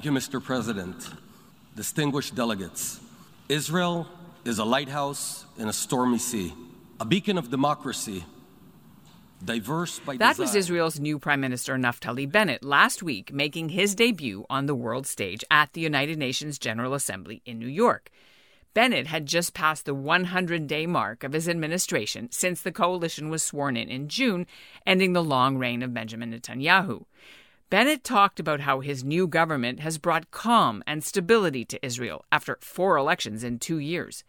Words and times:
Thank 0.00 0.14
you, 0.14 0.18
Mr. 0.18 0.42
President. 0.42 1.10
Distinguished 1.76 2.34
delegates, 2.34 3.00
Israel 3.50 4.08
is 4.46 4.58
a 4.58 4.64
lighthouse 4.64 5.44
in 5.58 5.68
a 5.68 5.74
stormy 5.74 6.16
sea, 6.16 6.54
a 6.98 7.04
beacon 7.04 7.36
of 7.36 7.50
democracy. 7.50 8.24
Diverse 9.44 9.98
by 9.98 10.16
that 10.16 10.38
design. 10.38 10.46
was 10.46 10.54
Israel's 10.54 10.98
new 10.98 11.18
Prime 11.18 11.42
Minister 11.42 11.76
Naftali 11.76 12.24
Bennett 12.32 12.64
last 12.64 13.02
week 13.02 13.30
making 13.30 13.68
his 13.68 13.94
debut 13.94 14.46
on 14.48 14.64
the 14.64 14.74
world 14.74 15.06
stage 15.06 15.44
at 15.50 15.74
the 15.74 15.82
United 15.82 16.16
Nations 16.16 16.58
General 16.58 16.94
Assembly 16.94 17.42
in 17.44 17.58
New 17.58 17.68
York. 17.68 18.10
Bennett 18.72 19.08
had 19.08 19.26
just 19.26 19.52
passed 19.52 19.84
the 19.84 19.92
100 19.92 20.66
day 20.66 20.86
mark 20.86 21.24
of 21.24 21.34
his 21.34 21.46
administration 21.46 22.30
since 22.30 22.62
the 22.62 22.72
coalition 22.72 23.28
was 23.28 23.42
sworn 23.42 23.76
in 23.76 23.90
in 23.90 24.08
June, 24.08 24.46
ending 24.86 25.12
the 25.12 25.22
long 25.22 25.58
reign 25.58 25.82
of 25.82 25.92
Benjamin 25.92 26.32
Netanyahu. 26.32 27.04
Bennett 27.70 28.02
talked 28.02 28.40
about 28.40 28.58
how 28.58 28.80
his 28.80 29.04
new 29.04 29.28
government 29.28 29.78
has 29.78 29.96
brought 29.96 30.32
calm 30.32 30.82
and 30.88 31.04
stability 31.04 31.64
to 31.66 31.86
Israel 31.86 32.24
after 32.32 32.58
four 32.60 32.96
elections 32.96 33.44
in 33.44 33.60
two 33.60 33.78
years. 33.78 34.24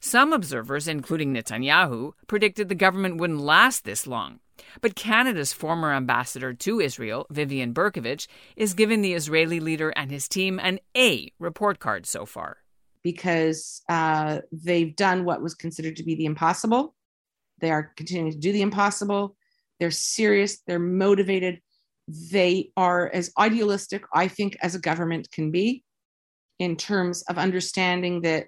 Some 0.00 0.34
observers, 0.34 0.86
including 0.86 1.32
Netanyahu, 1.32 2.12
predicted 2.26 2.68
the 2.68 2.74
government 2.74 3.16
wouldn't 3.16 3.40
last 3.40 3.84
this 3.84 4.06
long. 4.06 4.40
But 4.82 4.96
Canada's 4.96 5.54
former 5.54 5.94
ambassador 5.94 6.52
to 6.52 6.78
Israel, 6.78 7.26
Vivian 7.30 7.72
Bercovici, 7.72 8.26
is 8.54 8.74
giving 8.74 9.00
the 9.00 9.14
Israeli 9.14 9.60
leader 9.60 9.88
and 9.96 10.10
his 10.10 10.28
team 10.28 10.60
an 10.62 10.78
A 10.94 11.32
report 11.38 11.78
card 11.78 12.04
so 12.04 12.26
far. 12.26 12.58
Because 13.02 13.80
uh, 13.88 14.40
they've 14.52 14.94
done 14.94 15.24
what 15.24 15.42
was 15.42 15.54
considered 15.54 15.96
to 15.96 16.04
be 16.04 16.16
the 16.16 16.26
impossible. 16.26 16.94
They 17.60 17.70
are 17.70 17.94
continuing 17.96 18.32
to 18.32 18.38
do 18.38 18.52
the 18.52 18.62
impossible. 18.62 19.36
They're 19.80 19.90
serious, 19.90 20.60
they're 20.66 20.78
motivated, 20.78 21.60
they 22.08 22.70
are 22.76 23.10
as 23.12 23.32
idealistic, 23.38 24.04
I 24.12 24.28
think, 24.28 24.56
as 24.60 24.74
a 24.74 24.80
government 24.80 25.30
can 25.32 25.50
be 25.50 25.82
in 26.58 26.76
terms 26.76 27.22
of 27.22 27.38
understanding 27.38 28.22
that 28.22 28.46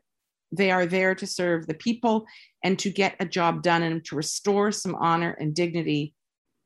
they 0.52 0.70
are 0.70 0.86
there 0.86 1.14
to 1.14 1.26
serve 1.26 1.66
the 1.66 1.74
people 1.74 2.27
and 2.62 2.78
to 2.78 2.90
get 2.90 3.16
a 3.18 3.27
job 3.27 3.62
done 3.62 3.82
and 3.82 4.04
to 4.06 4.16
restore 4.16 4.72
some 4.72 4.94
honor 4.94 5.30
and 5.30 5.54
dignity 5.54 6.14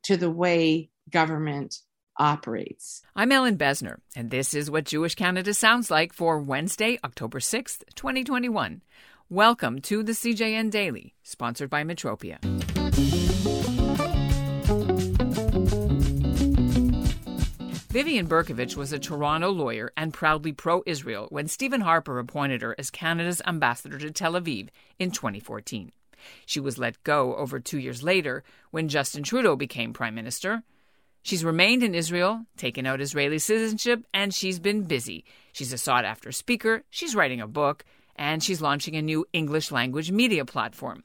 to 0.05 0.17
the 0.17 0.31
way 0.31 0.91
government 1.11 1.79
operates. 2.19 3.03
I'm 3.17 3.33
Ellin 3.33 3.57
Bessner, 3.57 4.01
and 4.15 4.31
this 4.31 4.53
is 4.53 4.71
what 4.71 4.85
Jewish 4.85 5.15
Canada 5.15 5.55
sounds 5.55 5.91
like 5.91 6.13
for 6.13 6.39
Wednesday, 6.39 6.99
October 7.03 7.39
6th, 7.39 7.83
2021. 7.95 8.83
Welcome 9.31 9.81
to 9.83 10.03
the 10.03 10.13
CJN 10.13 10.71
Daily, 10.71 11.15
sponsored 11.23 11.71
by 11.71 11.85
Metropia. 11.85 12.39
Vivian 17.91 18.29
Bercovici 18.29 18.77
was 18.77 18.93
a 18.93 19.01
Toronto 19.01 19.51
lawyer 19.51 19.93
and 19.97 20.15
proudly 20.15 20.53
pro 20.53 20.81
Israel 20.87 21.27
when 21.31 21.49
Stephen 21.49 21.81
Harper 21.81 22.21
appointed 22.21 22.63
her 22.63 22.73
as 22.79 22.89
Canada's 22.89 23.43
ambassador 23.45 23.99
to 23.99 24.13
Tel 24.13 24.35
Aviv 24.35 24.69
in 25.01 25.11
2014. 25.11 25.91
She 26.47 26.61
was 26.61 26.79
let 26.79 27.03
go 27.03 27.35
over 27.35 27.59
two 27.59 27.81
years 27.81 28.05
later 28.05 28.45
when 28.71 28.89
Justin 28.89 29.25
Trudeau 29.25 29.57
became 29.57 29.93
Prime 29.93 30.15
Minister. 30.15 30.63
She's 31.23 31.45
remained 31.45 31.83
in 31.83 31.97
Israel, 31.97 32.47
taken 32.57 32.87
out 32.87 33.01
Israeli 33.01 33.41
citizenship, 33.41 34.05
and 34.15 34.33
she's 34.33 34.61
been 34.61 34.85
busy. 34.85 35.25
She's 35.51 35.73
a 35.73 35.79
sought 35.79 36.05
after 36.05 36.31
speaker, 36.31 36.85
she's 36.91 37.17
writing 37.17 37.41
a 37.41 37.49
book, 37.49 37.85
and 38.15 38.41
she's 38.41 38.63
launching 38.63 38.95
a 38.95 39.03
new 39.03 39.27
English 39.33 39.73
language 39.73 40.13
media 40.13 40.45
platform. 40.45 41.03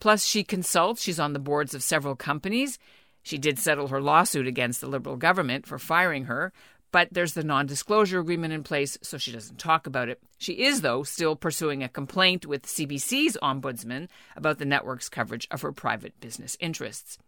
Plus, 0.00 0.24
she 0.24 0.44
consults, 0.44 1.02
she's 1.02 1.20
on 1.20 1.34
the 1.34 1.38
boards 1.38 1.74
of 1.74 1.82
several 1.82 2.16
companies, 2.16 2.78
she 3.22 3.38
did 3.38 3.58
settle 3.58 3.88
her 3.88 4.00
lawsuit 4.00 4.46
against 4.46 4.80
the 4.80 4.88
Liberal 4.88 5.16
government 5.16 5.66
for 5.66 5.78
firing 5.78 6.24
her, 6.24 6.52
but 6.92 7.08
there's 7.10 7.32
the 7.32 7.42
non 7.42 7.66
disclosure 7.66 8.20
agreement 8.20 8.52
in 8.52 8.62
place, 8.62 8.98
so 9.02 9.16
she 9.16 9.32
doesn't 9.32 9.58
talk 9.58 9.86
about 9.86 10.08
it. 10.08 10.20
She 10.38 10.64
is, 10.64 10.82
though, 10.82 11.02
still 11.02 11.34
pursuing 11.36 11.82
a 11.82 11.88
complaint 11.88 12.44
with 12.44 12.66
CBC's 12.66 13.38
ombudsman 13.42 14.08
about 14.36 14.58
the 14.58 14.66
network's 14.66 15.08
coverage 15.08 15.48
of 15.50 15.62
her 15.62 15.72
private 15.72 16.20
business 16.20 16.56
interests. 16.60 17.18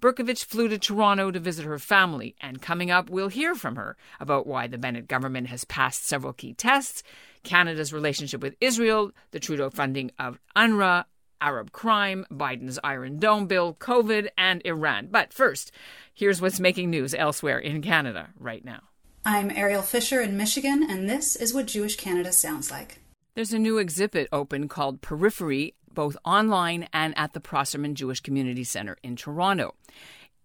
Bercovici 0.00 0.44
flew 0.44 0.66
to 0.66 0.78
Toronto 0.78 1.30
to 1.30 1.38
visit 1.38 1.64
her 1.64 1.78
family, 1.78 2.34
and 2.40 2.62
coming 2.62 2.90
up, 2.90 3.10
we'll 3.10 3.28
hear 3.28 3.54
from 3.54 3.76
her 3.76 3.96
about 4.18 4.46
why 4.46 4.66
the 4.66 4.78
Bennett 4.78 5.06
government 5.06 5.48
has 5.48 5.64
passed 5.64 6.06
several 6.06 6.32
key 6.32 6.54
tests 6.54 7.02
Canada's 7.44 7.92
relationship 7.92 8.40
with 8.40 8.56
Israel, 8.60 9.12
the 9.32 9.40
Trudeau 9.40 9.68
funding 9.70 10.10
of 10.18 10.38
UNRWA, 10.56 11.04
Arab 11.42 11.72
crime, 11.72 12.24
Biden's 12.30 12.78
Iron 12.82 13.18
Dome 13.18 13.46
bill, 13.46 13.74
COVID, 13.74 14.28
and 14.38 14.62
Iran. 14.64 15.08
But 15.10 15.32
first, 15.32 15.72
here's 16.14 16.40
what's 16.40 16.60
making 16.60 16.88
news 16.88 17.14
elsewhere 17.14 17.58
in 17.58 17.82
Canada 17.82 18.30
right 18.38 18.64
now. 18.64 18.80
I'm 19.26 19.50
Ariel 19.50 19.82
Fisher 19.82 20.20
in 20.20 20.36
Michigan, 20.36 20.86
and 20.88 21.10
this 21.10 21.36
is 21.36 21.52
what 21.52 21.66
Jewish 21.66 21.96
Canada 21.96 22.32
sounds 22.32 22.70
like. 22.70 23.00
There's 23.34 23.52
a 23.52 23.58
new 23.58 23.78
exhibit 23.78 24.28
open 24.32 24.68
called 24.68 25.02
Periphery, 25.02 25.74
both 25.92 26.16
online 26.24 26.88
and 26.92 27.12
at 27.16 27.32
the 27.32 27.40
Prosserman 27.40 27.94
Jewish 27.94 28.20
Community 28.20 28.64
Center 28.64 28.96
in 29.02 29.16
Toronto. 29.16 29.74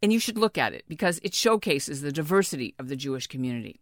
And 0.02 0.12
you 0.12 0.20
should 0.20 0.38
look 0.38 0.58
at 0.58 0.74
it 0.74 0.86
because 0.88 1.20
it 1.24 1.34
showcases 1.34 2.02
the 2.02 2.12
diversity 2.12 2.76
of 2.80 2.88
the 2.88 2.96
Jewish 2.96 3.28
community. 3.28 3.80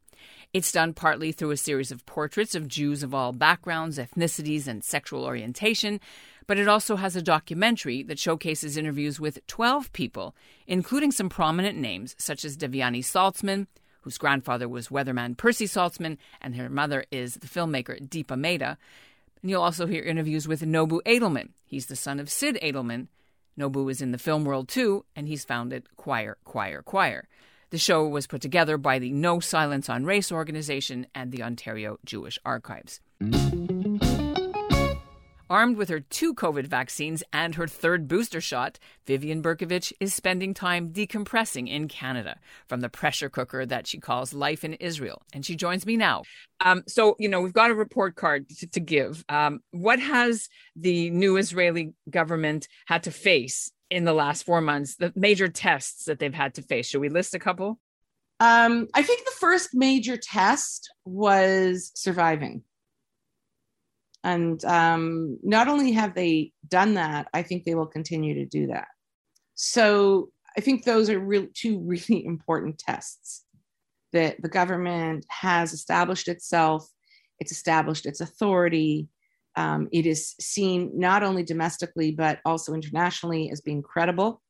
It's 0.54 0.72
done 0.72 0.94
partly 0.94 1.32
through 1.32 1.52
a 1.52 1.58
series 1.58 1.92
of 1.92 2.06
portraits 2.06 2.56
of 2.56 2.68
Jews 2.68 3.04
of 3.04 3.14
all 3.14 3.34
backgrounds, 3.34 3.98
ethnicities, 3.98 4.68
and 4.68 4.84
sexual 4.84 5.26
orientation, 5.26 6.00
but 6.48 6.58
it 6.58 6.68
also 6.68 6.96
has 6.96 7.16
a 7.16 7.22
documentary 7.22 8.04
that 8.04 8.20
showcases 8.20 8.78
interviews 8.78 9.20
with 9.20 9.46
12 9.48 9.92
people, 9.94 10.36
including 10.68 11.12
some 11.12 11.30
prominent 11.30 11.78
names 11.78 12.16
such 12.18 12.46
as 12.46 12.58
Devyani 12.58 13.00
Saltzman, 13.00 13.68
whose 14.02 14.18
grandfather 14.18 14.70
was 14.70 14.90
weatherman 14.90 15.36
Percy 15.36 15.66
Saltzman, 15.66 16.18
and 16.42 16.56
her 16.56 16.70
mother 16.70 17.06
is 17.12 17.36
the 17.36 17.48
filmmaker 17.48 18.00
Deepa 18.08 18.38
Mehta. 18.38 18.78
And 19.42 19.50
you'll 19.50 19.64
also 19.64 19.88
hear 19.88 20.04
interviews 20.04 20.48
with 20.48 20.62
Nobu 20.62 21.02
Adilman. 21.06 21.50
He's 21.66 21.88
the 21.88 21.96
son 21.96 22.20
of 22.20 22.30
Sid 22.30 22.60
Adilman. 22.62 23.08
Nobu 23.58 23.90
is 23.90 24.02
in 24.02 24.12
the 24.12 24.18
film 24.18 24.46
world 24.46 24.68
too, 24.68 25.06
and 25.16 25.28
he's 25.28 25.46
founded 25.46 25.88
Choir, 25.98 26.38
Choir, 26.44 26.82
Choir. 26.82 27.28
The 27.72 27.78
show 27.78 28.08
was 28.08 28.28
put 28.28 28.42
together 28.42 28.78
by 28.78 29.00
the 29.00 29.12
No 29.12 29.40
Silence 29.40 29.90
on 29.90 30.06
Race 30.06 30.32
organization 30.32 31.08
and 31.16 31.32
the 31.32 31.42
Ontario 31.42 31.98
Jewish 32.06 32.38
Archives. 32.46 33.02
Armed 35.50 35.78
with 35.78 35.90
her 35.90 36.00
two 36.00 36.34
COVID 36.34 36.66
vaccines 36.66 37.24
and 37.32 37.56
her 37.56 37.68
third 37.68 38.08
booster 38.08 38.42
shot, 38.42 38.80
Vivian 39.06 39.44
Bercovici 39.44 39.94
is 40.00 40.14
spending 40.14 40.54
time 40.54 40.92
decompressing 40.92 41.70
in 41.70 41.88
Canada 41.88 42.38
from 42.68 42.82
the 42.82 42.90
pressure 42.90 43.30
cooker 43.30 43.66
that 43.66 43.86
she 43.86 44.00
calls 44.00 44.34
life 44.34 44.64
in 44.64 44.74
Israel. 44.74 45.22
And 45.34 45.46
she 45.46 45.56
joins 45.56 45.86
me 45.86 45.98
now. 45.98 46.24
Um, 46.62 46.84
so, 46.88 47.16
you 47.20 47.30
know, 47.30 47.42
we've 47.42 47.54
got 47.54 47.70
a 47.70 47.76
report 47.76 48.16
card 48.16 48.50
to, 48.58 48.68
to 48.68 48.80
give. 48.80 49.24
Um, 49.30 49.60
what 49.72 50.00
has 50.00 50.50
the 50.76 51.12
new 51.12 51.38
Israeli 51.38 51.94
government 52.10 52.68
had 52.88 53.04
to 53.04 53.12
face 53.12 53.72
in 53.92 54.04
the 54.04 54.14
last 54.14 54.46
four 54.46 54.62
months, 54.62 54.96
the 54.96 55.14
major 55.16 55.48
tests 55.48 56.06
that 56.06 56.18
they've 56.18 56.34
had 56.34 56.56
to 56.56 56.64
face? 56.64 56.88
Should 56.88 57.02
we 57.02 57.10
list 57.10 57.36
a 57.36 57.40
couple? 57.40 57.80
Um, 58.40 58.88
I 58.94 59.04
think 59.04 59.26
the 59.26 59.36
first 59.40 59.70
major 59.74 60.18
test 60.18 60.92
was 61.06 61.92
surviving 61.96 62.64
and 64.26 64.66
um, 64.66 65.38
not 65.44 65.68
only 65.68 65.92
have 65.92 66.16
they 66.16 66.52
done 66.68 66.96
that, 66.96 67.28
I 67.32 67.44
think 67.44 67.64
they 67.64 67.76
will 67.76 67.86
continue 67.86 68.34
to 68.34 68.46
do 68.46 68.66
that. 68.68 68.88
So 69.54 70.30
I 70.58 70.62
think 70.62 70.84
those 70.84 71.12
are 71.12 71.20
real, 71.20 71.46
two 71.54 71.80
really 71.86 72.26
important 72.26 72.80
tests 72.80 73.46
that 74.14 74.42
the 74.42 74.50
government 74.50 75.26
has 75.30 75.74
established 75.74 76.28
itself, 76.28 76.90
it's 77.40 77.52
established 77.52 78.06
its 78.08 78.20
authority. 78.20 79.10
Um, 79.58 79.90
it 79.92 80.06
is 80.06 80.34
seen 80.40 80.92
not 80.96 81.22
only 81.22 81.44
domestically, 81.44 82.12
but 82.12 82.40
also 82.46 82.74
internationally 82.74 83.52
as 83.52 83.62
being 83.62 83.84
credible, 83.84 84.42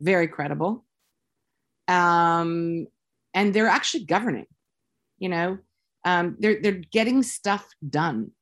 very 0.00 0.28
credible. 0.28 0.84
Um, 1.88 2.86
and 3.34 3.54
they're 3.54 3.68
actually 3.68 4.04
governing, 4.04 4.46
you 5.18 5.30
know, 5.30 5.58
um, 6.04 6.36
they're, 6.38 6.60
they're 6.60 6.82
getting 6.92 7.22
stuff 7.22 7.66
done 7.88 8.32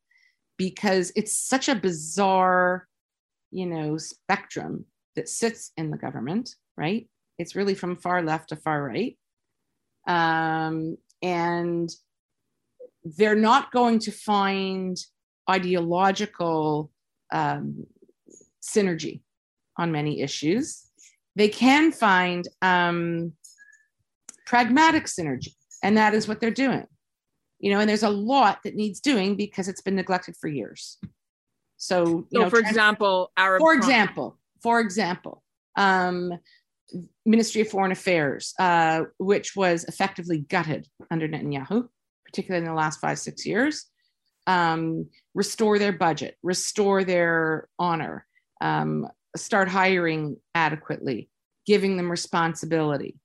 because 0.60 1.10
it's 1.16 1.34
such 1.34 1.70
a 1.70 1.74
bizarre, 1.74 2.86
you 3.50 3.64
know, 3.64 3.96
spectrum 3.96 4.84
that 5.16 5.26
sits 5.26 5.72
in 5.78 5.90
the 5.90 5.96
government, 5.96 6.54
right? 6.76 7.08
It's 7.38 7.56
really 7.56 7.74
from 7.74 7.96
far 7.96 8.22
left 8.22 8.50
to 8.50 8.56
far 8.56 8.84
right. 8.84 9.16
Um, 10.06 10.98
and 11.22 11.88
they're 13.04 13.42
not 13.50 13.72
going 13.72 14.00
to 14.00 14.12
find 14.12 14.98
ideological 15.48 16.90
um, 17.32 17.86
synergy 18.62 19.22
on 19.78 19.90
many 19.90 20.20
issues. 20.20 20.86
They 21.36 21.48
can 21.48 21.90
find 21.90 22.46
um, 22.60 23.32
pragmatic 24.44 25.06
synergy, 25.06 25.54
and 25.82 25.96
that 25.96 26.12
is 26.12 26.28
what 26.28 26.38
they're 26.38 26.50
doing 26.50 26.86
you 27.60 27.70
know, 27.70 27.78
and 27.78 27.88
there's 27.88 28.02
a 28.02 28.10
lot 28.10 28.60
that 28.64 28.74
needs 28.74 29.00
doing 29.00 29.36
because 29.36 29.68
it's 29.68 29.82
been 29.82 29.94
neglected 29.94 30.34
for 30.40 30.48
years. 30.48 30.98
So, 31.76 32.04
so 32.04 32.26
know, 32.32 32.50
for 32.50 32.58
example, 32.58 33.32
Arab 33.36 33.60
for 33.60 33.74
example, 33.74 34.38
for 34.62 34.80
example, 34.80 35.42
um, 35.76 36.32
Ministry 37.24 37.60
of 37.60 37.68
Foreign 37.68 37.92
Affairs, 37.92 38.54
uh, 38.58 39.04
which 39.18 39.54
was 39.54 39.84
effectively 39.84 40.38
gutted 40.38 40.88
under 41.10 41.28
Netanyahu, 41.28 41.88
particularly 42.24 42.64
in 42.64 42.70
the 42.70 42.76
last 42.76 43.00
five, 43.00 43.18
six 43.18 43.46
years, 43.46 43.86
um, 44.46 45.08
restore 45.34 45.78
their 45.78 45.92
budget, 45.92 46.36
restore 46.42 47.04
their 47.04 47.68
honor, 47.78 48.26
um, 48.60 49.06
start 49.36 49.68
hiring 49.68 50.36
adequately, 50.54 51.30
giving 51.66 51.96
them 51.96 52.10
responsibility, 52.10 53.16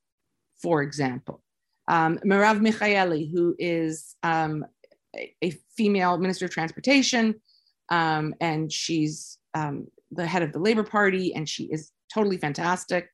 for 0.62 0.82
example. 0.82 1.42
Um, 1.88 2.20
Merav 2.26 2.60
Michaeli, 2.60 3.32
who 3.32 3.56
is 3.60 4.16
um, 4.24 4.66
a, 5.44 5.52
female 5.78 6.18
minister 6.18 6.46
of 6.46 6.52
transportation, 6.52 7.36
um, 7.90 8.34
and 8.40 8.72
she's 8.72 9.38
um, 9.54 9.88
the 10.12 10.26
head 10.26 10.42
of 10.42 10.54
the 10.54 10.60
Labor 10.60 10.84
Party, 10.84 11.36
and 11.36 11.48
she 11.48 11.66
is 11.66 11.92
totally 12.14 12.38
fantastic. 12.38 13.10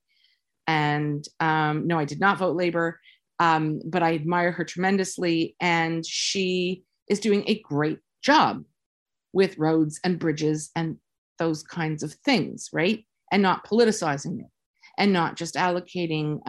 And 0.67 1.25
um, 1.39 1.87
no, 1.87 1.97
I 1.97 2.05
did 2.05 2.19
not 2.19 2.37
vote 2.37 2.55
Labor, 2.55 2.99
um, 3.39 3.81
but 3.85 4.03
I 4.03 4.13
admire 4.13 4.51
her 4.51 4.63
tremendously. 4.63 5.55
And 5.59 6.05
she 6.05 6.83
is 7.09 7.19
doing 7.19 7.43
a 7.47 7.59
great 7.61 7.99
job 8.21 8.63
with 9.33 9.57
roads 9.57 9.99
and 10.03 10.19
bridges 10.19 10.69
and 10.75 10.97
those 11.39 11.63
kinds 11.63 12.03
of 12.03 12.13
things, 12.25 12.69
right? 12.71 13.03
And 13.31 13.41
not 13.41 13.65
politicizing 13.65 14.39
it 14.39 14.47
and 14.97 15.11
not 15.11 15.35
just 15.35 15.55
allocating, 15.55 16.39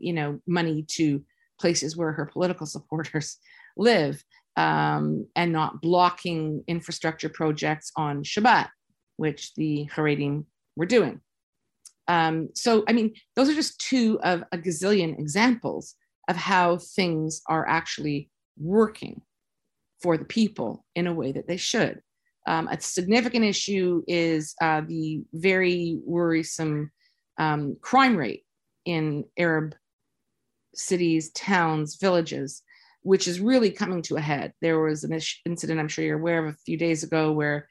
you 0.00 0.12
know, 0.12 0.40
money 0.46 0.84
to 0.90 1.24
places 1.62 1.96
where 1.96 2.12
her 2.12 2.26
political 2.26 2.66
supporters 2.76 3.38
live 3.76 4.22
um, 4.56 5.26
and 5.34 5.50
not 5.50 5.80
blocking 5.80 6.62
infrastructure 6.66 7.30
projects 7.30 7.90
on 7.96 8.22
Shabbat, 8.22 8.68
which 9.16 9.54
the 9.54 9.88
Haredim 9.94 10.44
were 10.76 10.86
doing. 10.86 11.20
Um, 12.08 12.50
so, 12.54 12.84
I 12.88 12.92
mean, 12.92 13.14
those 13.36 13.48
are 13.48 13.54
just 13.54 13.78
two 13.80 14.20
of 14.22 14.44
a 14.52 14.58
gazillion 14.58 15.18
examples 15.18 15.94
of 16.28 16.36
how 16.36 16.78
things 16.78 17.40
are 17.46 17.66
actually 17.66 18.28
working 18.58 19.22
for 20.02 20.18
the 20.18 20.24
people 20.24 20.84
in 20.94 21.06
a 21.06 21.14
way 21.14 21.32
that 21.32 21.46
they 21.46 21.56
should. 21.56 22.02
Um, 22.46 22.66
a 22.68 22.80
significant 22.80 23.44
issue 23.44 24.02
is 24.08 24.54
uh, 24.60 24.82
the 24.86 25.22
very 25.32 25.98
worrisome 26.04 26.90
um, 27.38 27.76
crime 27.80 28.16
rate 28.16 28.44
in 28.84 29.24
Arab 29.38 29.74
cities, 30.74 31.30
towns, 31.32 31.96
villages, 31.96 32.62
which 33.02 33.26
is 33.26 33.40
really 33.40 33.70
coming 33.70 34.02
to 34.02 34.16
a 34.16 34.20
head. 34.20 34.52
There 34.60 34.80
was 34.80 35.04
an 35.04 35.18
incident 35.44 35.80
I'm 35.80 35.88
sure 35.88 36.04
you're 36.04 36.18
aware 36.18 36.44
of 36.44 36.54
a 36.54 36.58
few 36.64 36.76
days 36.76 37.02
ago 37.02 37.32
where 37.32 37.68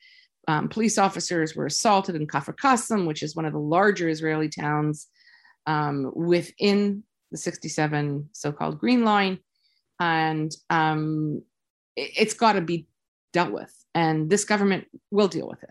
um, 0.48 0.70
police 0.70 0.98
officers 0.98 1.56
were 1.56 1.68
assaulted 1.68 2.16
in 2.16 2.28
Kafr 2.28 2.56
Qasim, 2.56 3.08
which 3.08 3.24
is 3.24 3.36
one 3.36 3.46
of 3.46 3.54
the 3.54 3.60
larger 3.60 4.10
Israeli 4.10 4.50
towns 4.50 5.08
um, 5.68 6.12
within 6.16 7.04
the 7.32 7.38
67 7.38 8.30
so-called 8.34 8.80
Green 8.80 9.04
Line, 9.04 9.40
and 10.00 10.52
um, 10.70 11.44
it, 11.96 12.12
it's 12.18 12.34
got 12.34 12.54
to 12.54 12.62
be 12.62 12.88
dealt 13.34 13.52
with, 13.52 13.74
and 13.94 14.30
this 14.30 14.44
government 14.44 14.88
will 15.12 15.28
deal 15.28 15.48
with 15.48 15.64
it. 15.64 15.71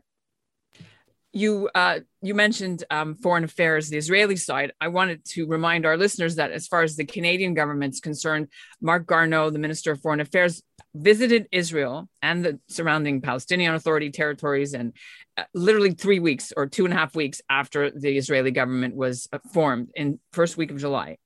You 1.32 1.70
uh, 1.76 2.00
you 2.22 2.34
mentioned 2.34 2.82
um, 2.90 3.14
foreign 3.14 3.44
affairs, 3.44 3.88
the 3.88 3.96
Israeli 3.96 4.34
side. 4.34 4.72
I 4.80 4.88
wanted 4.88 5.24
to 5.26 5.46
remind 5.46 5.86
our 5.86 5.96
listeners 5.96 6.36
that 6.36 6.50
as 6.50 6.66
far 6.66 6.82
as 6.82 6.96
the 6.96 7.04
Canadian 7.04 7.54
government's 7.54 8.00
concerned, 8.00 8.48
Marc 8.80 9.06
Garneau, 9.06 9.50
the 9.50 9.60
Minister 9.60 9.92
of 9.92 10.00
Foreign 10.00 10.20
Affairs, 10.20 10.60
visited 10.92 11.46
Israel 11.52 12.08
and 12.20 12.44
the 12.44 12.58
surrounding 12.68 13.20
Palestinian 13.20 13.74
Authority 13.74 14.10
territories, 14.10 14.74
and 14.74 14.92
uh, 15.36 15.44
literally 15.54 15.92
three 15.92 16.18
weeks 16.18 16.52
or 16.56 16.66
two 16.66 16.84
and 16.84 16.92
a 16.92 16.96
half 16.96 17.14
weeks 17.14 17.40
after 17.48 17.92
the 17.92 18.16
Israeli 18.18 18.50
government 18.50 18.96
was 18.96 19.28
uh, 19.32 19.38
formed 19.52 19.90
in 19.94 20.18
first 20.32 20.56
week 20.56 20.72
of 20.72 20.78
July, 20.78 21.18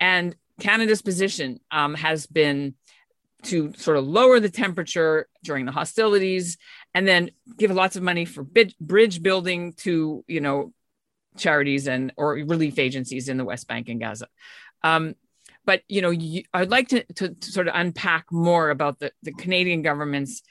and 0.00 0.34
Canada's 0.58 1.02
position 1.02 1.60
um, 1.70 1.94
has 1.94 2.26
been 2.26 2.74
to 3.44 3.72
sort 3.76 3.96
of 3.96 4.04
lower 4.06 4.40
the 4.40 4.50
temperature 4.50 5.28
during 5.44 5.66
the 5.66 5.72
hostilities 5.72 6.58
and 6.96 7.06
then 7.06 7.30
give 7.58 7.70
lots 7.70 7.96
of 7.96 8.02
money 8.02 8.24
for 8.24 8.42
bridge 8.80 9.22
building 9.22 9.74
to 9.74 10.24
you 10.26 10.40
know 10.40 10.72
charities 11.36 11.86
and 11.86 12.10
or 12.16 12.32
relief 12.32 12.78
agencies 12.78 13.28
in 13.28 13.36
the 13.36 13.44
west 13.44 13.68
bank 13.68 13.90
and 13.90 14.00
gaza. 14.00 14.26
Um, 14.82 15.14
but 15.66 15.82
you 15.88 16.00
know 16.00 16.10
you, 16.10 16.44
i'd 16.54 16.70
like 16.70 16.88
to, 16.88 17.04
to, 17.14 17.34
to, 17.34 17.52
sort 17.52 17.68
of 17.68 17.74
unpack 17.76 18.24
more 18.32 18.70
about 18.70 18.98
the, 18.98 19.12
the 19.22 19.32
canadian 19.32 19.82
government's 19.82 20.42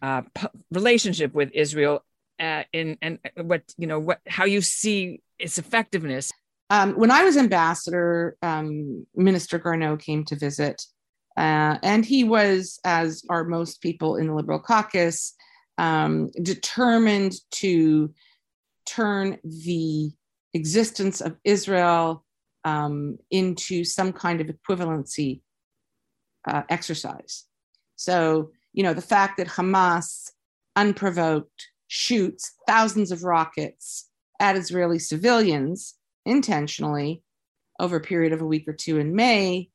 uh, 0.00 0.22
p- 0.34 0.48
relationship 0.72 1.34
with 1.34 1.50
israel 1.54 2.04
uh, 2.40 2.64
in 2.72 2.98
and 3.00 3.18
what 3.36 3.62
you 3.76 3.86
know 3.86 4.00
what 4.00 4.18
how 4.26 4.44
you 4.44 4.60
see 4.60 5.20
its 5.38 5.58
effectiveness. 5.58 6.32
Um, 6.70 6.94
when 6.94 7.12
i 7.12 7.22
was 7.22 7.36
ambassador 7.36 8.36
um, 8.42 9.06
minister 9.14 9.58
garneau 9.58 9.96
came 9.96 10.24
to 10.24 10.36
visit 10.36 10.82
uh, 11.36 11.78
and 11.82 12.04
he 12.04 12.24
was 12.24 12.80
as 12.84 13.22
are 13.28 13.44
most 13.44 13.82
people 13.82 14.16
in 14.16 14.26
the 14.26 14.34
liberal 14.34 14.58
caucus 14.58 15.34
um, 15.78 16.30
determined 16.42 17.34
to 17.52 18.12
turn 18.86 19.38
the 19.44 20.10
existence 20.54 21.20
of 21.20 21.36
Israel 21.44 22.24
um, 22.64 23.18
into 23.30 23.84
some 23.84 24.12
kind 24.12 24.40
of 24.40 24.48
equivalency 24.48 25.40
uh, 26.46 26.62
exercise. 26.68 27.44
So, 27.96 28.50
you 28.72 28.82
know, 28.82 28.94
the 28.94 29.00
fact 29.00 29.36
that 29.38 29.48
Hamas 29.48 30.30
unprovoked 30.76 31.68
shoots 31.88 32.52
thousands 32.66 33.12
of 33.12 33.22
rockets 33.22 34.08
at 34.40 34.56
Israeli 34.56 34.98
civilians 34.98 35.94
intentionally 36.24 37.22
over 37.78 37.96
a 37.96 38.00
period 38.00 38.32
of 38.32 38.40
a 38.40 38.46
week 38.46 38.66
or 38.66 38.72
two 38.72 38.98
in 38.98 39.14
May 39.14 39.68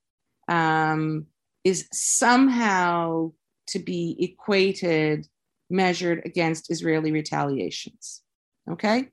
um, 0.48 1.28
is 1.64 1.88
somehow 1.92 3.32
to 3.68 3.80
be 3.80 4.16
equated 4.20 5.28
measured 5.69 6.22
against 6.25 6.72
Israeli 6.72 7.12
retaliations. 7.12 8.22
Okay. 8.69 9.10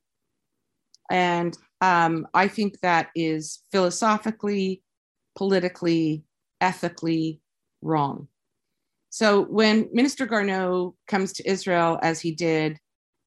And 1.10 1.56
um, 1.80 2.26
I 2.34 2.48
think 2.48 2.80
that 2.80 3.08
is 3.14 3.60
philosophically, 3.70 4.82
politically, 5.36 6.24
ethically 6.60 7.40
wrong. 7.82 8.28
So 9.10 9.42
when 9.42 9.88
Minister 9.92 10.26
Garneau 10.26 10.96
comes 11.06 11.32
to 11.34 11.48
Israel, 11.48 11.98
as 12.02 12.20
he 12.20 12.32
did, 12.32 12.78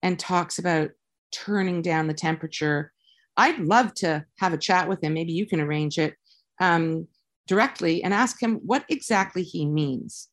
and 0.03 0.19
talks 0.19 0.59
about 0.59 0.91
turning 1.31 1.81
down 1.81 2.07
the 2.07 2.13
temperature, 2.13 2.91
I'd 3.37 3.59
love 3.59 3.93
to 3.95 4.25
have 4.39 4.53
a 4.53 4.57
chat 4.57 4.89
with 4.89 5.03
him. 5.03 5.13
Maybe 5.13 5.33
you 5.33 5.45
can 5.45 5.61
arrange 5.61 5.97
it 5.97 6.15
um, 6.59 7.07
directly 7.47 8.03
and 8.03 8.13
ask 8.13 8.41
him 8.41 8.55
what 8.65 8.85
exactly 8.89 9.43
he 9.43 9.65
means. 9.65 10.27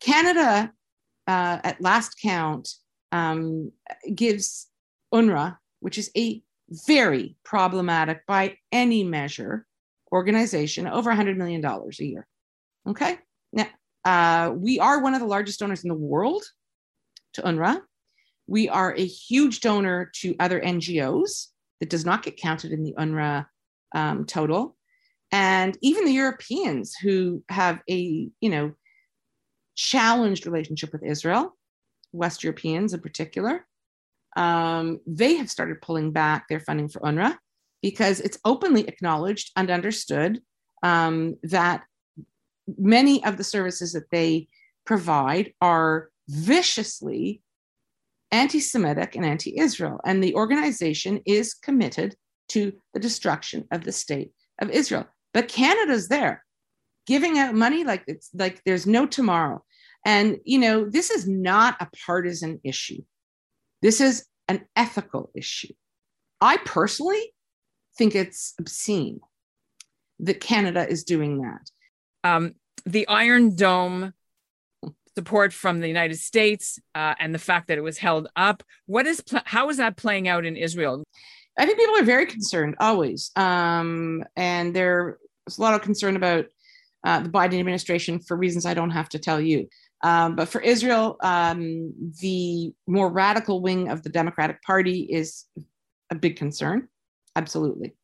Canada 0.00 0.72
uh, 1.26 1.58
at 1.62 1.80
last 1.80 2.18
count, 2.20 2.68
um, 3.12 3.72
gives 4.14 4.68
UNRWA, 5.12 5.56
which 5.80 5.98
is 5.98 6.10
a 6.16 6.42
very 6.68 7.36
problematic 7.44 8.26
by 8.26 8.56
any 8.70 9.04
measure 9.04 9.66
organization, 10.10 10.86
over 10.86 11.12
$100 11.12 11.36
million 11.36 11.64
a 11.64 12.04
year. 12.04 12.26
Okay. 12.88 13.18
Now, 13.52 13.66
uh, 14.04 14.52
we 14.52 14.78
are 14.78 15.02
one 15.02 15.14
of 15.14 15.20
the 15.20 15.26
largest 15.26 15.60
donors 15.60 15.84
in 15.84 15.88
the 15.88 15.94
world 15.94 16.42
to 17.34 17.42
UNRWA. 17.42 17.80
We 18.46 18.68
are 18.68 18.94
a 18.94 19.06
huge 19.06 19.60
donor 19.60 20.10
to 20.16 20.34
other 20.40 20.60
NGOs 20.60 21.48
that 21.80 21.90
does 21.90 22.04
not 22.04 22.22
get 22.22 22.36
counted 22.36 22.72
in 22.72 22.82
the 22.82 22.94
UNRWA 22.98 23.46
um, 23.94 24.24
total. 24.26 24.76
And 25.30 25.78
even 25.80 26.04
the 26.04 26.12
Europeans 26.12 26.94
who 26.94 27.42
have 27.48 27.80
a, 27.88 28.28
you 28.40 28.50
know, 28.50 28.72
challenged 29.74 30.46
relationship 30.46 30.92
with 30.92 31.02
Israel, 31.02 31.56
West 32.12 32.42
Europeans 32.44 32.94
in 32.94 33.00
particular. 33.00 33.66
Um, 34.36 35.00
they 35.06 35.34
have 35.34 35.50
started 35.50 35.82
pulling 35.82 36.10
back 36.10 36.48
their 36.48 36.60
funding 36.60 36.88
for 36.88 37.00
UNRWA 37.00 37.36
because 37.82 38.20
it's 38.20 38.38
openly 38.44 38.86
acknowledged 38.88 39.50
and 39.56 39.70
understood 39.70 40.40
um, 40.82 41.36
that 41.42 41.84
many 42.78 43.24
of 43.24 43.36
the 43.36 43.44
services 43.44 43.92
that 43.92 44.10
they 44.10 44.48
provide 44.84 45.52
are 45.60 46.08
viciously 46.28 47.42
anti 48.30 48.60
Semitic 48.60 49.14
and 49.14 49.24
anti 49.24 49.58
Israel. 49.58 50.00
And 50.04 50.22
the 50.22 50.34
organization 50.34 51.20
is 51.26 51.54
committed 51.54 52.16
to 52.48 52.72
the 52.94 53.00
destruction 53.00 53.66
of 53.70 53.84
the 53.84 53.92
state 53.92 54.32
of 54.60 54.70
Israel. 54.70 55.06
But 55.34 55.48
Canada's 55.48 56.08
there 56.08 56.44
giving 57.06 57.38
out 57.38 57.54
money 57.54 57.84
like 57.84 58.04
it's 58.06 58.30
like 58.34 58.62
there's 58.64 58.86
no 58.86 59.06
tomorrow. 59.06 59.62
And, 60.04 60.38
you 60.44 60.58
know, 60.58 60.88
this 60.88 61.10
is 61.10 61.28
not 61.28 61.76
a 61.80 61.88
partisan 62.06 62.60
issue. 62.64 63.02
This 63.82 64.00
is 64.00 64.26
an 64.48 64.66
ethical 64.74 65.30
issue. 65.34 65.72
I 66.40 66.56
personally 66.58 67.32
think 67.96 68.14
it's 68.14 68.54
obscene 68.58 69.20
that 70.20 70.40
Canada 70.40 70.88
is 70.88 71.04
doing 71.04 71.42
that. 71.42 71.70
Um, 72.24 72.54
the 72.84 73.06
Iron 73.08 73.54
Dome 73.54 74.12
support 75.16 75.52
from 75.52 75.80
the 75.80 75.88
United 75.88 76.16
States 76.16 76.78
uh, 76.94 77.14
and 77.18 77.34
the 77.34 77.38
fact 77.38 77.68
that 77.68 77.78
it 77.78 77.82
was 77.82 77.98
held 77.98 78.28
up. 78.34 78.62
What 78.86 79.06
is 79.06 79.20
pl- 79.20 79.42
how 79.44 79.68
is 79.68 79.76
that 79.76 79.96
playing 79.96 80.28
out 80.28 80.44
in 80.44 80.56
Israel? 80.56 81.04
I 81.58 81.66
think 81.66 81.78
people 81.78 81.98
are 81.98 82.04
very 82.04 82.26
concerned 82.26 82.76
always, 82.80 83.30
um, 83.36 84.24
and 84.36 84.74
there's 84.74 85.16
a 85.58 85.60
lot 85.60 85.74
of 85.74 85.82
concern 85.82 86.16
about 86.16 86.46
uh, 87.04 87.20
the 87.20 87.28
Biden 87.28 87.58
administration 87.58 88.20
for 88.20 88.36
reasons 88.36 88.66
I 88.66 88.74
don't 88.74 88.90
have 88.90 89.08
to 89.10 89.18
tell 89.18 89.40
you. 89.40 89.68
Um, 90.02 90.34
but 90.34 90.48
for 90.48 90.60
Israel, 90.60 91.16
um, 91.22 91.92
the 92.20 92.72
more 92.86 93.10
radical 93.10 93.60
wing 93.60 93.88
of 93.88 94.02
the 94.02 94.08
Democratic 94.08 94.62
Party 94.62 95.02
is 95.02 95.44
a 96.10 96.14
big 96.14 96.36
concern. 96.36 96.88
Absolutely. 97.36 97.94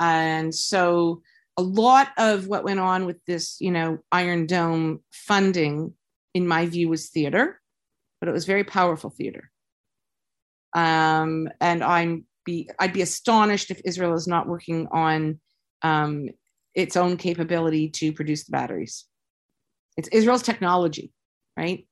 And 0.00 0.54
so 0.54 1.22
a 1.56 1.62
lot 1.62 2.08
of 2.18 2.46
what 2.46 2.64
went 2.64 2.80
on 2.80 3.04
with 3.04 3.22
this, 3.26 3.60
you 3.60 3.70
know, 3.70 3.98
Iron 4.10 4.46
Dome 4.46 5.00
funding, 5.12 5.94
in 6.34 6.48
my 6.48 6.66
view, 6.66 6.88
was 6.88 7.10
theater, 7.10 7.60
but 8.20 8.28
it 8.28 8.32
was 8.32 8.46
very 8.46 8.64
powerful 8.64 9.10
theater. 9.10 9.50
Um, 10.74 11.48
and 11.60 11.84
I'm 11.84 12.24
be 12.44 12.68
I'd 12.78 12.92
be 12.92 13.02
astonished 13.02 13.70
if 13.70 13.80
Israel 13.84 14.14
is 14.14 14.26
not 14.26 14.48
working 14.48 14.88
on 14.90 15.38
um, 15.82 16.30
its 16.74 16.96
own 16.96 17.16
capability 17.16 17.88
to 17.90 18.12
produce 18.12 18.44
the 18.44 18.52
batteries. 18.52 19.04
It's 19.96 20.08
Israel's 20.08 20.42
technology, 20.42 21.12
right? 21.56 21.86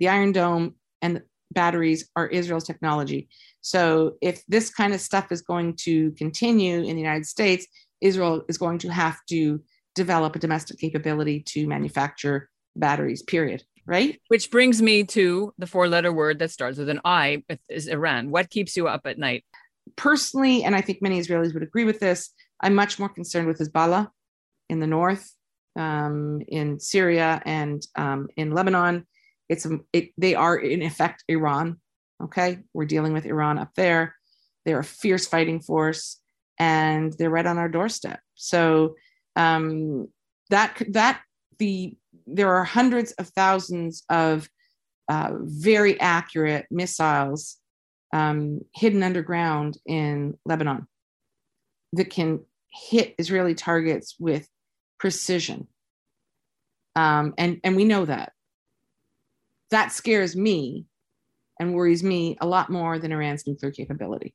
The 0.00 0.08
Iron 0.08 0.32
Dome 0.32 0.74
and 1.02 1.22
batteries 1.52 2.10
are 2.16 2.26
Israel's 2.26 2.64
technology. 2.64 3.28
So 3.60 4.16
if 4.20 4.42
this 4.46 4.70
kind 4.70 4.92
of 4.92 5.00
stuff 5.00 5.30
is 5.30 5.42
going 5.42 5.76
to 5.82 6.10
continue 6.12 6.78
in 6.78 6.96
the 6.96 7.02
United 7.02 7.26
States, 7.26 7.66
Israel 8.00 8.42
is 8.48 8.58
going 8.58 8.78
to 8.80 8.88
have 8.88 9.18
to 9.30 9.62
develop 9.94 10.34
a 10.34 10.40
domestic 10.40 10.78
capability 10.78 11.40
to 11.40 11.66
manufacture 11.66 12.50
batteries, 12.76 13.22
period. 13.22 13.62
Right. 13.86 14.18
Which 14.28 14.50
brings 14.50 14.80
me 14.80 15.04
to 15.04 15.52
the 15.58 15.66
four 15.66 15.88
letter 15.88 16.10
word 16.10 16.38
that 16.38 16.50
starts 16.50 16.78
with 16.78 16.88
an 16.88 17.02
I 17.04 17.44
is 17.68 17.86
Iran. 17.86 18.30
What 18.30 18.48
keeps 18.48 18.78
you 18.78 18.88
up 18.88 19.02
at 19.04 19.18
night? 19.18 19.44
Personally, 19.96 20.64
and 20.64 20.74
I 20.74 20.80
think 20.80 21.02
many 21.02 21.20
Israelis 21.20 21.52
would 21.52 21.62
agree 21.62 21.84
with 21.84 22.00
this, 22.00 22.30
I'm 22.62 22.74
much 22.74 22.98
more 22.98 23.10
concerned 23.10 23.46
with 23.46 23.58
Hezbollah 23.58 24.08
in 24.68 24.80
the 24.80 24.86
north, 24.86 25.32
um, 25.76 26.40
in 26.48 26.80
Syria, 26.80 27.42
and 27.44 27.82
um, 27.96 28.28
in 28.36 28.52
Lebanon. 28.52 29.06
It's 29.48 29.66
it, 29.92 30.10
they 30.16 30.34
are 30.34 30.56
in 30.56 30.82
effect 30.82 31.24
Iran. 31.28 31.80
Okay, 32.22 32.58
we're 32.72 32.86
dealing 32.86 33.12
with 33.12 33.26
Iran 33.26 33.58
up 33.58 33.70
there. 33.76 34.16
They're 34.64 34.78
a 34.80 34.84
fierce 34.84 35.26
fighting 35.26 35.60
force, 35.60 36.20
and 36.58 37.12
they're 37.12 37.30
right 37.30 37.46
on 37.46 37.58
our 37.58 37.68
doorstep. 37.68 38.20
So 38.34 38.94
um, 39.36 40.08
that 40.50 40.82
that 40.90 41.20
the 41.58 41.96
there 42.26 42.54
are 42.54 42.64
hundreds 42.64 43.12
of 43.12 43.28
thousands 43.28 44.04
of 44.08 44.48
uh, 45.08 45.32
very 45.42 46.00
accurate 46.00 46.66
missiles 46.70 47.58
um, 48.14 48.60
hidden 48.74 49.02
underground 49.02 49.76
in 49.86 50.38
Lebanon 50.46 50.86
that 51.92 52.10
can 52.10 52.40
hit 52.72 53.14
Israeli 53.18 53.54
targets 53.54 54.14
with 54.18 54.48
precision. 54.98 55.68
Um, 56.96 57.34
and, 57.38 57.60
and 57.64 57.76
we 57.76 57.84
know 57.84 58.04
that. 58.04 58.32
That 59.70 59.92
scares 59.92 60.36
me 60.36 60.86
and 61.58 61.74
worries 61.74 62.02
me 62.02 62.36
a 62.40 62.46
lot 62.46 62.70
more 62.70 62.98
than 62.98 63.12
Iran's 63.12 63.46
nuclear 63.46 63.72
capability. 63.72 64.34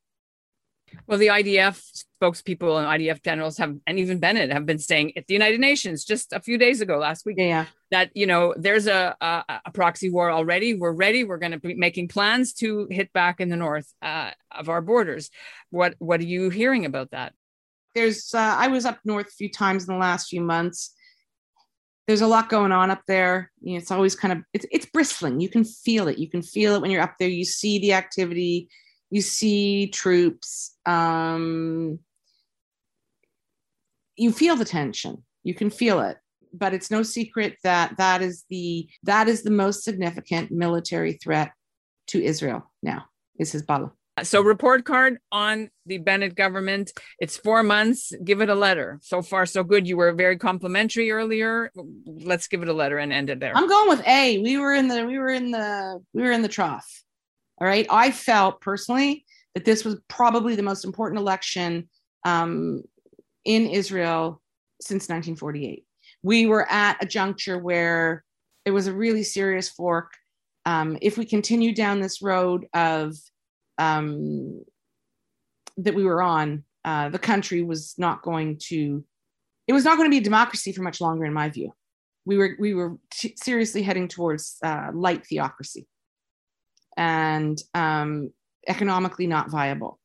Well, 1.08 1.18
the 1.18 1.28
IDF 1.28 2.04
spokespeople 2.22 2.78
and 2.78 2.88
IDF 2.88 3.24
generals 3.24 3.58
have, 3.58 3.76
and 3.86 4.00
even 4.00 4.20
Bennett 4.20 4.52
have 4.52 4.66
been 4.66 4.80
saying 4.80 5.14
at 5.18 5.28
the 5.28 5.34
United 5.34 5.60
Nations 5.60 6.04
just 6.04 6.34
a 6.34 6.40
few 6.40 6.58
days 6.58 6.82
ago, 6.82 6.98
last 6.98 7.26
week, 7.26 7.36
yeah. 7.38 7.66
that 7.92 8.10
you 8.16 8.26
know 8.26 8.54
there's 8.58 8.88
a, 8.88 9.16
a, 9.22 9.44
a 9.66 9.72
proxy 9.72 10.10
war 10.10 10.32
already. 10.32 10.74
We're 10.74 10.92
ready. 10.92 11.24
We're 11.24 11.38
going 11.38 11.52
to 11.52 11.60
be 11.60 11.76
making 11.76 12.08
plans 12.08 12.54
to 12.56 12.88
hit 12.90 13.14
back 13.14 13.40
in 13.40 13.50
the 13.50 13.56
north 13.56 13.92
uh, 14.02 14.32
of 14.52 14.70
our 14.70 14.82
borders. 14.82 15.30
What 15.70 15.96
what 16.00 16.20
are 16.20 16.26
you 16.26 16.50
hearing 16.50 16.86
about 16.86 17.12
that? 17.12 17.34
There's 17.96 18.34
uh, 18.34 18.56
I 18.58 18.68
was 18.68 18.86
up 18.86 19.00
north 19.06 19.28
a 19.28 19.32
few 19.32 19.50
times 19.50 19.88
in 19.88 19.94
the 19.94 20.00
last 20.00 20.30
few 20.30 20.42
months. 20.42 20.94
There's 22.08 22.22
a 22.22 22.28
lot 22.28 22.50
going 22.50 22.72
on 22.72 22.90
up 22.90 23.02
there. 23.08 23.52
You 23.62 23.74
know, 23.74 23.78
it's 23.78 23.92
always 23.92 24.16
kind 24.16 24.32
of 24.32 24.40
it's 24.54 24.66
it's 24.72 24.86
bristling. 24.88 25.40
You 25.40 25.50
can 25.50 25.64
feel 25.64 26.08
it. 26.08 26.18
You 26.18 26.30
can 26.30 26.42
feel 26.42 26.76
it 26.76 26.82
when 26.82 26.92
you're 26.92 27.02
up 27.02 27.16
there. 27.20 27.30
You 27.30 27.46
see 27.46 27.80
the 27.80 27.94
activity. 27.94 28.70
You 29.12 29.22
see 29.22 29.88
troops. 29.88 30.76
Um, 30.86 32.00
you 34.16 34.32
feel 34.32 34.56
the 34.56 34.66
tension. 34.66 35.24
You 35.44 35.54
can 35.54 35.70
feel 35.70 36.02
it. 36.02 36.18
But 36.52 36.74
it's 36.74 36.90
no 36.90 37.04
secret 37.04 37.58
that 37.64 37.98
that 37.98 38.22
is 38.22 38.44
the 38.50 38.90
that 39.04 39.28
is 39.28 39.44
the 39.44 39.52
most 39.52 39.84
significant 39.84 40.52
military 40.52 41.14
threat 41.14 41.52
to 42.08 42.24
Israel 42.24 42.72
now 42.82 43.06
is 43.38 43.54
Hezbollah. 43.54 43.92
So, 44.24 44.42
report 44.42 44.86
card 44.86 45.18
on 45.32 45.70
the 45.86 45.98
Bennett 45.98 46.36
government. 46.36 46.92
It's 47.20 47.38
four 47.38 47.64
months. 47.64 48.14
Give 48.24 48.42
it 48.42 48.50
a 48.50 48.56
letter. 48.56 49.00
So 49.02 49.22
far, 49.22 49.46
so 49.46 49.64
good. 49.64 49.88
You 49.88 49.98
were 49.98 50.12
very 50.14 50.38
complimentary 50.38 51.12
earlier. 51.12 51.72
Let's 52.06 52.48
give 52.48 52.62
it 52.62 52.70
a 52.70 52.74
letter 52.74 52.98
and 52.98 53.12
end 53.12 53.30
it 53.30 53.40
there. 53.40 53.54
I'm 53.56 53.68
going 53.68 53.90
with 53.90 54.06
A. 54.08 54.40
We 54.40 54.58
were 54.58 54.74
in 54.74 54.88
the 54.88 55.06
we 55.06 55.20
were 55.20 55.30
in 55.30 55.52
the 55.52 56.04
we 56.14 56.24
were 56.24 56.32
in 56.32 56.42
the 56.42 56.48
trough. 56.48 57.04
All 57.60 57.68
right. 57.68 57.86
I 57.90 58.12
felt 58.12 58.62
personally 58.62 59.26
that 59.54 59.66
this 59.66 59.84
was 59.84 59.98
probably 60.08 60.56
the 60.56 60.64
most 60.64 60.86
important 60.86 61.20
election 61.20 61.90
um, 62.26 62.84
in 63.46 63.68
Israel 63.68 64.42
since 64.82 65.04
1948. 65.10 65.84
We 66.24 66.46
were 66.46 66.70
at 66.70 67.04
a 67.04 67.06
juncture 67.06 67.58
where 67.58 68.24
it 68.66 68.72
was 68.72 68.88
a 68.88 68.94
really 68.94 69.24
serious 69.24 69.70
fork. 69.70 70.14
Um, 70.66 70.98
if 71.02 71.18
we 71.18 71.26
continue 71.26 71.74
down 71.74 72.00
this 72.00 72.22
road 72.22 72.68
of 72.74 73.16
um, 73.80 74.64
that 75.78 75.96
we 75.96 76.04
were 76.04 76.22
on, 76.22 76.64
uh, 76.86 77.10
the 77.10 77.18
country 77.18 77.64
was 77.64 77.96
not 77.98 78.22
going 78.22 78.58
to, 78.58 79.04
it 79.68 79.74
was 79.74 79.86
not 79.86 79.98
going 79.98 80.08
to 80.08 80.14
be 80.14 80.20
a 80.20 80.24
democracy 80.24 80.72
for 80.72 80.84
much 80.84 81.02
longer, 81.02 81.26
in 81.26 81.34
my 81.34 81.50
view. 81.50 81.74
We 82.26 82.38
were 82.38 82.56
we 82.60 82.74
were 82.76 82.98
t- 83.12 83.36
seriously 83.38 83.82
heading 83.82 84.08
towards 84.08 84.58
uh, 84.64 84.92
light 84.94 85.26
theocracy, 85.26 85.88
and 86.96 87.58
um, 87.74 88.32
economically 88.68 89.26
not 89.26 89.50
viable. 89.50 90.00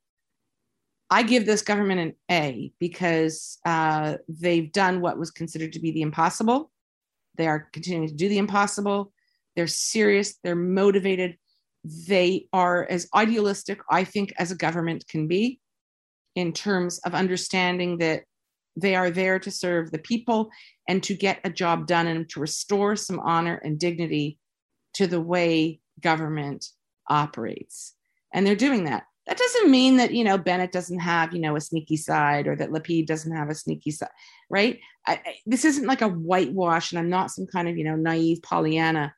I 1.11 1.23
give 1.23 1.45
this 1.45 1.61
government 1.61 2.01
an 2.01 2.15
A 2.31 2.73
because 2.79 3.59
uh, 3.67 4.17
they've 4.29 4.73
done 4.73 5.01
what 5.01 5.19
was 5.19 5.31
considered 5.31 5.73
to 5.75 5.81
be 5.81 5.91
the 5.91 6.03
impossible. 6.03 6.71
They 7.37 7.47
are 7.47 7.69
continuing 7.73 8.09
to 8.09 8.15
do 8.15 8.29
the 8.29 8.39
impossible. 8.39 9.13
They're 9.55 9.67
serious. 9.67 10.39
They're 10.43 10.57
motivated 10.57 11.37
they 11.85 12.47
are 12.53 12.87
as 12.89 13.09
idealistic, 13.15 13.81
I 13.91 14.05
think, 14.05 14.33
as 14.39 14.51
a 14.51 14.57
government 14.57 15.07
can 15.09 15.29
be 15.29 15.61
in 16.35 16.53
terms 16.53 16.99
of 17.01 17.15
understanding 17.15 17.99
that 17.99 18.23
they 18.77 18.97
are 18.97 19.11
there 19.11 19.39
to 19.39 19.51
serve 19.51 19.91
the 19.91 19.99
people 19.99 20.51
and 20.89 21.03
to 21.03 21.15
get 21.15 21.41
a 21.45 21.51
job 21.51 21.87
done 21.87 22.07
and 22.07 22.29
to 22.31 22.41
restore 22.41 22.97
some 22.97 23.21
honor 23.21 23.61
and 23.63 23.79
dignity 23.79 24.39
to 24.95 25.07
the 25.07 25.21
way 25.21 25.81
government 26.01 26.67
operates. 27.09 27.95
And 28.33 28.47
they're 28.47 28.57
doing 28.57 28.85
that. 28.85 29.05
That 29.27 29.39
doesn't 29.39 29.71
mean 29.71 29.97
that, 29.99 30.13
you 30.13 30.25
know, 30.25 30.37
Bennett 30.37 30.73
doesn't 30.73 30.99
have, 30.99 31.33
you 31.33 31.41
know, 31.41 31.57
a 31.57 31.61
sneaky 31.61 31.97
side 31.97 32.47
or 32.47 32.57
that 32.57 32.71
Lapid 32.71 33.07
doesn't 33.07 33.35
have 33.35 33.49
a 33.49 33.55
sneaky 33.55 33.91
side, 33.91 34.11
right? 34.51 34.81
I, 35.07 35.15
I, 35.15 35.35
this 35.47 35.65
isn't 35.65 35.87
like 35.87 36.03
a 36.03 36.09
whitewash 36.09 36.93
and 36.93 36.99
I'm 36.99 37.09
not 37.09 37.31
some 37.31 37.47
kind 37.47 37.69
of, 37.69 37.79
you 37.79 37.85
know, 37.85 37.97
naive 37.97 38.43
Pollyanna 38.43 39.15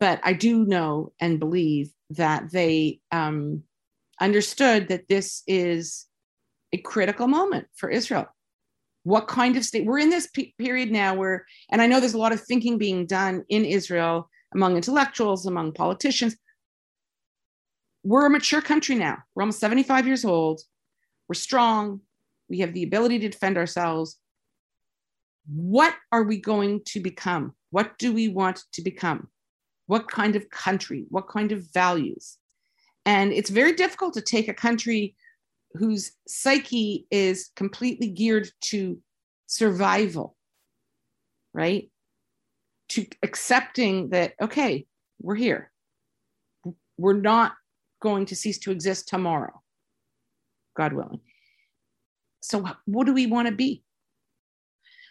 but 0.00 0.18
I 0.24 0.32
do 0.32 0.64
know 0.64 1.12
and 1.20 1.38
believe 1.38 1.92
that 2.10 2.50
they 2.50 3.00
um, 3.12 3.62
understood 4.20 4.88
that 4.88 5.08
this 5.08 5.42
is 5.46 6.06
a 6.72 6.78
critical 6.78 7.28
moment 7.28 7.66
for 7.76 7.90
Israel. 7.90 8.26
What 9.04 9.28
kind 9.28 9.56
of 9.56 9.64
state? 9.64 9.86
We're 9.86 9.98
in 9.98 10.10
this 10.10 10.28
period 10.58 10.90
now 10.90 11.14
where, 11.14 11.46
and 11.70 11.80
I 11.80 11.86
know 11.86 12.00
there's 12.00 12.14
a 12.14 12.18
lot 12.18 12.32
of 12.32 12.40
thinking 12.40 12.78
being 12.78 13.06
done 13.06 13.44
in 13.48 13.64
Israel 13.64 14.28
among 14.54 14.76
intellectuals, 14.76 15.46
among 15.46 15.72
politicians. 15.72 16.36
We're 18.02 18.26
a 18.26 18.30
mature 18.30 18.62
country 18.62 18.94
now. 18.94 19.18
We're 19.34 19.42
almost 19.42 19.60
75 19.60 20.06
years 20.06 20.24
old. 20.24 20.62
We're 21.28 21.34
strong. 21.34 22.00
We 22.48 22.60
have 22.60 22.72
the 22.72 22.82
ability 22.82 23.20
to 23.20 23.28
defend 23.28 23.56
ourselves. 23.56 24.18
What 25.46 25.94
are 26.10 26.22
we 26.22 26.40
going 26.40 26.82
to 26.86 27.00
become? 27.00 27.54
What 27.70 27.98
do 27.98 28.12
we 28.12 28.28
want 28.28 28.62
to 28.72 28.82
become? 28.82 29.28
What 29.90 30.08
kind 30.08 30.36
of 30.36 30.48
country, 30.50 31.04
what 31.08 31.26
kind 31.26 31.50
of 31.50 31.66
values. 31.74 32.38
And 33.06 33.32
it's 33.32 33.50
very 33.50 33.72
difficult 33.72 34.14
to 34.14 34.20
take 34.20 34.46
a 34.46 34.54
country 34.54 35.16
whose 35.72 36.12
psyche 36.28 37.08
is 37.10 37.50
completely 37.56 38.08
geared 38.08 38.48
to 38.70 39.00
survival, 39.48 40.36
right? 41.52 41.90
To 42.90 43.04
accepting 43.24 44.10
that, 44.10 44.34
okay, 44.40 44.86
we're 45.20 45.34
here. 45.34 45.72
We're 46.96 47.20
not 47.20 47.54
going 48.00 48.26
to 48.26 48.36
cease 48.36 48.60
to 48.60 48.70
exist 48.70 49.08
tomorrow, 49.08 49.60
God 50.76 50.92
willing. 50.92 51.20
So, 52.42 52.64
what 52.84 53.08
do 53.08 53.12
we 53.12 53.26
want 53.26 53.48
to 53.48 53.54
be? 53.54 53.82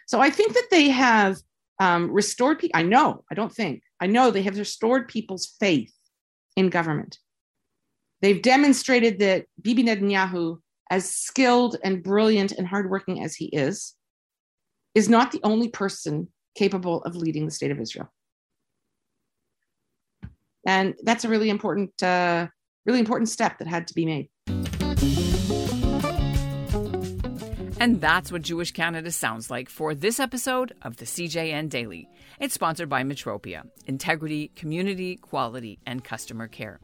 So, 0.07 0.21
I 0.21 0.29
think 0.29 0.53
that 0.53 0.67
they 0.71 0.87
have 0.87 1.37
um, 1.81 2.09
restored. 2.09 2.65
I 2.73 2.83
know, 2.83 3.25
I 3.29 3.35
don't 3.35 3.53
think, 3.53 3.83
I 3.99 4.07
know 4.07 4.31
they 4.31 4.43
have 4.43 4.57
restored 4.57 5.07
people's 5.07 5.55
faith 5.59 5.93
in 6.55 6.69
government. 6.69 7.19
They've 8.21 8.41
demonstrated 8.41 9.19
that 9.19 9.45
Bibi 9.61 9.83
Netanyahu, 9.83 10.59
as 10.89 11.09
skilled 11.09 11.77
and 11.83 12.03
brilliant 12.03 12.51
and 12.51 12.67
hardworking 12.67 13.23
as 13.23 13.35
he 13.35 13.45
is, 13.45 13.95
is 14.95 15.07
not 15.07 15.31
the 15.31 15.41
only 15.43 15.69
person 15.69 16.27
capable 16.55 17.03
of 17.03 17.15
leading 17.15 17.45
the 17.45 17.51
state 17.51 17.71
of 17.71 17.79
Israel. 17.79 18.11
And 20.65 20.95
that's 21.03 21.23
a 21.23 21.29
really 21.29 21.49
important, 21.49 22.01
uh, 22.03 22.47
really 22.85 22.99
important 22.99 23.29
step 23.29 23.59
that 23.59 23.67
had 23.67 23.87
to 23.87 23.93
be 23.93 24.05
made. 24.05 24.29
And 27.81 28.01
that's 28.01 28.29
what 28.29 28.41
Jewish 28.41 28.73
Canada 28.73 29.09
sounds 29.09 29.49
like 29.49 29.69
for 29.69 29.95
this 29.95 30.19
episode 30.19 30.73
of 30.81 30.97
the 30.97 31.05
CJN 31.05 31.69
Daily. 31.69 32.09
It's 32.37 32.53
sponsored 32.53 32.89
by 32.89 33.03
Metropia 33.03 33.63
integrity, 33.87 34.51
community, 34.55 35.15
quality, 35.15 35.79
and 35.85 36.03
customer 36.03 36.49
care. 36.49 36.81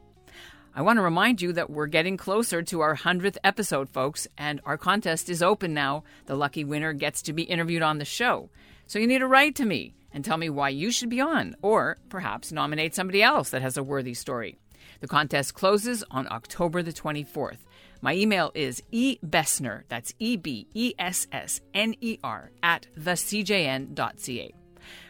I 0.74 0.82
want 0.84 0.98
to 0.98 1.04
remind 1.04 1.42
you 1.42 1.52
that 1.52 1.70
we're 1.70 1.88
getting 1.88 2.16
closer 2.16 2.62
to 2.64 2.80
our 2.80 2.96
100th 2.96 3.36
episode, 3.44 3.90
folks, 3.90 4.26
and 4.38 4.62
our 4.66 4.78
contest 4.78 5.30
is 5.30 5.44
open 5.44 5.74
now. 5.74 6.06
The 6.28 6.36
lucky 6.36 6.64
winner 6.64 6.94
gets 6.94 7.22
to 7.24 7.34
be 7.34 7.44
interviewed 7.44 7.82
on 7.82 7.98
the 7.98 8.06
show. 8.06 8.50
So 8.88 8.98
you 8.98 9.08
need 9.08 9.20
to 9.20 9.28
write 9.28 9.56
to 9.56 9.66
me 9.66 9.96
and 10.14 10.24
tell 10.24 10.38
me 10.38 10.50
why 10.50 10.70
you 10.70 10.92
should 10.92 11.10
be 11.10 11.20
on, 11.20 11.58
or 11.62 11.98
perhaps 12.08 12.54
nominate 12.54 12.96
somebody 12.96 13.22
else 13.22 13.50
that 13.50 13.62
has 13.62 13.76
a 13.76 13.84
worthy 13.84 14.14
story. 14.14 14.58
The 15.02 15.08
contest 15.08 15.54
closes 15.56 16.06
on 16.10 16.28
October 16.32 16.82
the 16.82 16.94
24th. 16.94 17.58
My 18.02 18.14
email 18.14 18.52
is 18.54 18.84
ebessner, 18.92 19.84
that's 19.88 20.14
E 20.20 20.38
B 20.38 20.68
E 20.74 20.94
S 21.00 21.28
S 21.32 21.62
N 21.74 21.96
E 22.02 22.18
R, 22.24 22.52
at 22.62 22.88
thecjn.ca. 22.98 24.54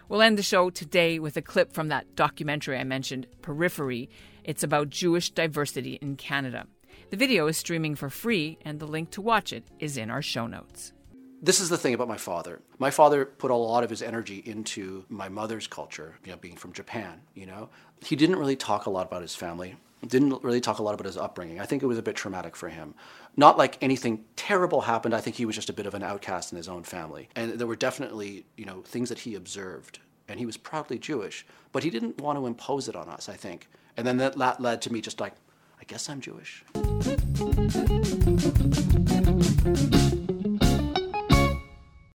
We'll 0.08 0.22
end 0.22 0.38
the 0.38 0.44
show 0.44 0.70
today 0.70 1.18
with 1.20 1.36
a 1.36 1.42
clip 1.42 1.74
from 1.74 1.88
that 1.88 2.16
documentary 2.16 2.78
I 2.78 2.84
mentioned, 2.84 3.28
Periphery. 3.42 4.10
It's 4.44 4.64
about 4.64 4.90
Jewish 4.90 5.32
diversity 5.32 5.96
in 5.96 6.16
Canada. 6.16 6.68
The 7.10 7.18
video 7.18 7.48
is 7.48 7.58
streaming 7.58 7.96
for 7.96 8.10
free, 8.10 8.58
and 8.64 8.80
the 8.80 8.88
link 8.88 9.10
to 9.12 9.22
watch 9.22 9.52
it 9.52 9.64
is 9.80 9.98
in 9.98 10.10
our 10.10 10.22
show 10.22 10.48
notes. 10.48 10.94
This 11.42 11.60
is 11.60 11.70
the 11.70 11.78
thing 11.78 11.94
about 11.94 12.08
my 12.08 12.18
father. 12.18 12.62
My 12.80 12.92
father 12.92 13.26
put 13.26 13.52
a 13.52 13.56
lot 13.56 13.84
of 13.84 13.90
his 13.90 14.02
energy 14.02 14.42
into 14.46 15.06
my 15.10 15.30
mother's 15.30 15.68
culture, 15.68 16.16
you 16.24 16.32
know, 16.32 16.38
being 16.38 16.56
from 16.56 16.74
Japan, 16.74 17.22
you 17.34 17.46
know. 17.46 17.70
He 18.04 18.16
didn't 18.16 18.38
really 18.38 18.56
talk 18.56 18.86
a 18.86 18.90
lot 18.90 19.06
about 19.08 19.22
his 19.22 19.36
family 19.36 19.76
didn't 20.08 20.44
really 20.44 20.62
talk 20.62 20.80
a 20.80 20.84
lot 20.84 20.94
about 20.94 21.06
his 21.06 21.18
upbringing. 21.18 21.60
I 21.60 21.66
think 21.66 21.84
it 21.84 21.88
was 21.88 21.98
a 21.98 22.04
bit 22.04 22.16
traumatic 22.16 22.56
for 22.56 22.70
him. 22.70 22.96
Not 23.36 23.58
like 23.58 23.78
anything 23.82 24.26
terrible 24.36 24.82
happened. 24.82 25.14
I 25.14 25.22
think 25.22 25.36
he 25.36 25.46
was 25.46 25.56
just 25.56 25.70
a 25.70 25.74
bit 25.74 25.86
of 25.86 25.94
an 25.94 26.04
outcast 26.04 26.52
in 26.52 26.58
his 26.58 26.68
own 26.68 26.84
family. 26.84 27.30
And 27.36 27.54
there 27.54 27.68
were 27.68 27.76
definitely, 27.76 28.46
you 28.58 28.66
know, 28.66 28.82
things 28.82 29.10
that 29.10 29.20
he 29.20 29.36
observed. 29.36 30.00
And 30.28 30.40
he 30.40 30.46
was 30.46 30.58
proudly 30.58 30.98
Jewish, 30.98 31.46
but 31.72 31.84
he 31.84 31.90
didn't 31.90 32.20
want 32.20 32.40
to 32.40 32.48
impose 32.48 32.88
it 32.88 32.96
on 32.96 33.10
us, 33.10 33.30
I 33.30 33.36
think. 33.36 33.70
And 33.98 34.08
then 34.08 34.18
that, 34.18 34.60
led 34.60 34.82
to 34.84 34.92
me 34.92 35.02
just 35.02 35.20
like, 35.20 35.34
I 35.80 35.84
guess 35.84 36.10
I'm 36.10 36.22
Jewish. 36.22 36.64